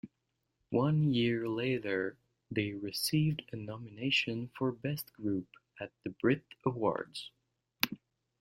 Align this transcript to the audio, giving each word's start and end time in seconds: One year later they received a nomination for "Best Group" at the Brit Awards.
One 0.71 1.13
year 1.13 1.47
later 1.47 2.17
they 2.49 2.71
received 2.73 3.43
a 3.51 3.55
nomination 3.55 4.49
for 4.57 4.71
"Best 4.71 5.13
Group" 5.13 5.47
at 5.79 5.91
the 6.03 6.09
Brit 6.09 6.43
Awards. 6.65 7.29